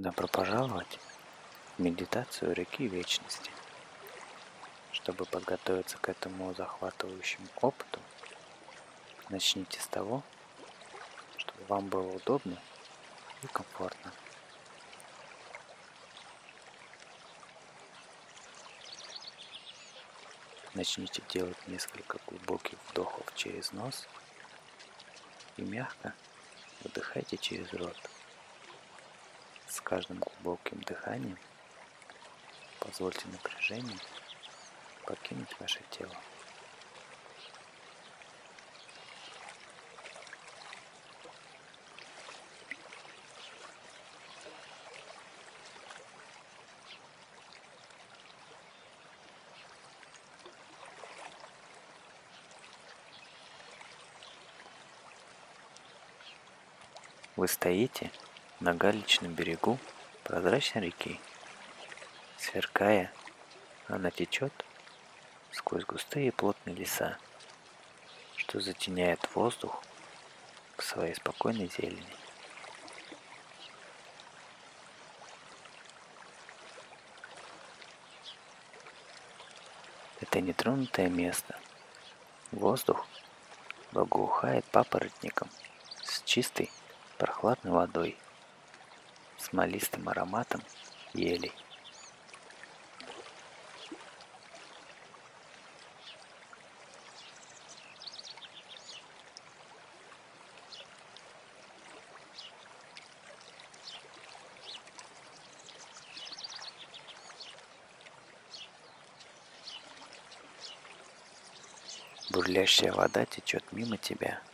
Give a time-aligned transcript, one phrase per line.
[0.00, 0.98] Добро пожаловать
[1.76, 3.50] в медитацию реки вечности.
[4.92, 8.00] Чтобы подготовиться к этому захватывающему опыту,
[9.28, 10.22] начните с того,
[11.36, 12.56] чтобы вам было удобно
[13.42, 14.10] и комфортно.
[20.72, 24.08] Начните делать несколько глубоких вдохов через нос
[25.58, 26.14] и мягко
[26.82, 27.98] выдыхайте через рот.
[29.70, 31.38] С каждым глубоким дыханием
[32.80, 33.98] позвольте напряжению
[35.06, 36.12] покинуть ваше тело.
[57.36, 58.10] Вы стоите
[58.60, 59.78] на галечном берегу
[60.22, 61.18] прозрачной реки.
[62.36, 63.12] Сверкая,
[63.88, 64.52] она течет
[65.52, 67.18] сквозь густые плотные леса,
[68.36, 69.82] что затеняет воздух
[70.76, 72.04] к своей спокойной зелени.
[80.20, 81.58] Это нетронутое место.
[82.52, 83.06] Воздух
[83.92, 85.48] благоухает папоротником
[86.02, 86.70] с чистой
[87.16, 88.16] прохладной водой,
[89.40, 90.62] смолистым ароматом
[91.14, 91.52] елей.
[112.30, 114.40] Бурлящая вода течет мимо тебя–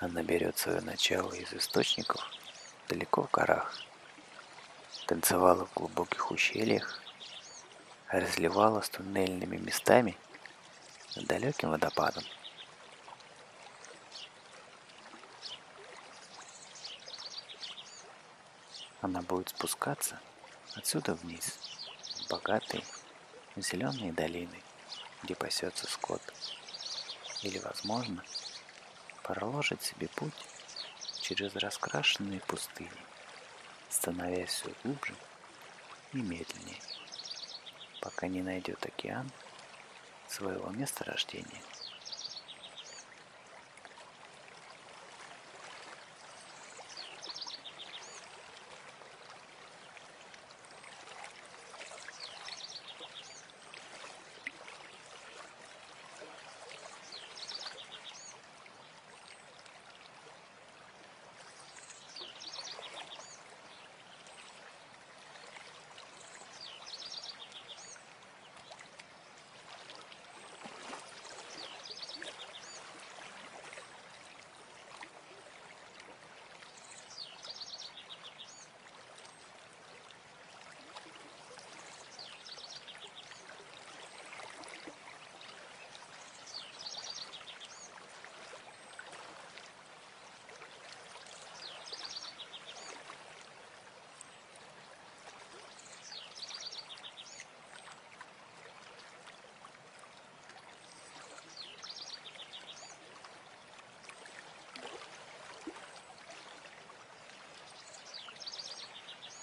[0.00, 2.37] она берет свое начало из источников
[2.88, 3.74] далеко в горах,
[5.06, 7.00] танцевала в глубоких ущельях,
[8.08, 10.16] разливала с туннельными местами
[11.14, 12.24] над далеким водопадом.
[19.00, 20.18] Она будет спускаться
[20.74, 21.58] отсюда вниз,
[22.26, 22.82] в богатые
[23.56, 24.62] зеленые долины,
[25.22, 26.22] где пасется скот.
[27.42, 28.24] Или, возможно,
[29.22, 30.34] проложит себе путь
[31.28, 32.90] через раскрашенные пустыни,
[33.90, 35.14] становясь все глубже
[36.14, 36.80] и медленнее,
[38.00, 39.30] пока не найдет океан
[40.26, 41.60] своего места рождения.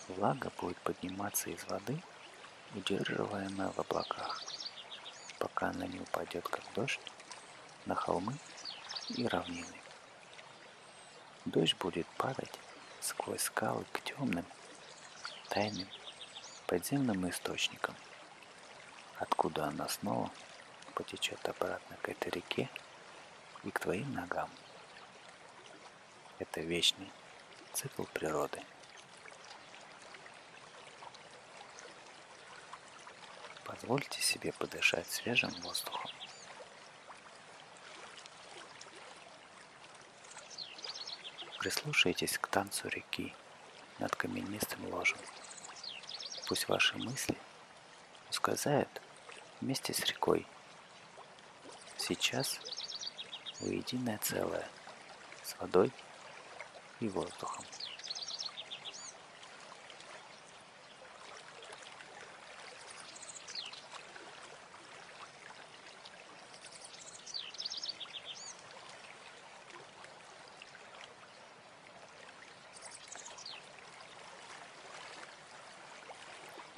[0.08, 2.00] Влага будет подниматься из воды,
[2.76, 4.40] удерживаемая в облаках,
[5.40, 7.00] пока она не упадет как дождь
[7.88, 8.36] на холмы
[9.10, 9.82] и равнины.
[11.46, 12.54] Дождь будет падать
[13.02, 14.46] сквозь скалы к темным,
[15.50, 15.88] тайным
[16.68, 17.96] подземным источникам,
[19.18, 20.30] откуда она снова
[20.94, 22.70] потечет обратно к этой реке
[23.64, 24.52] и к твоим ногам.
[26.38, 27.12] Это вечный
[27.74, 28.62] цикл природы–
[33.82, 36.10] Позвольте себе подышать свежим воздухом.
[41.60, 43.34] Прислушайтесь к танцу реки
[44.00, 45.18] над каменистым ложем.
[46.48, 47.38] Пусть ваши мысли
[48.30, 49.02] ускользают
[49.60, 50.48] вместе с рекой.
[51.98, 52.60] Сейчас
[53.60, 54.68] вы единое целое
[55.44, 55.92] с водой
[57.02, 57.66] и воздухом.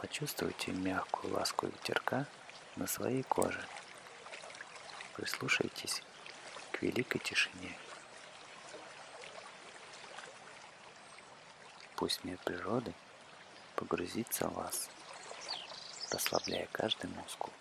[0.07, 2.27] Почувствуйте мягкую ласку ветерка
[2.77, 3.61] на своей коже.
[5.17, 6.01] Прислушайтесь
[6.71, 7.77] к великой тишине.
[11.97, 12.93] Пусть мир природы
[13.75, 14.89] погрузится в вас,
[16.09, 17.51] расслабляя каждый мускул.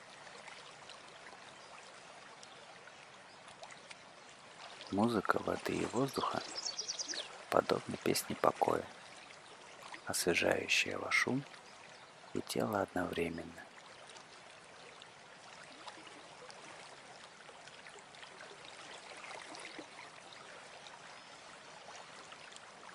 [4.93, 6.41] Музыка воды и воздуха
[7.51, 8.85] подобна песне покоя,
[10.07, 11.43] освежающая ваш ум
[12.37, 13.65] и тело одновременно.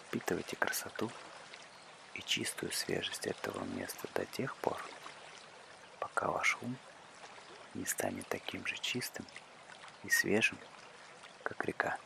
[0.08, 1.10] Впитывайте красоту
[2.14, 4.78] и чистую свежесть этого места до тех пор,
[6.00, 6.78] пока ваш ум
[7.74, 9.26] не станет таким же чистым
[10.04, 10.58] и свежим,
[11.44, 11.98] как река.